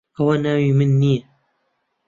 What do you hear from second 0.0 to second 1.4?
ئەوە ناوی من نییە.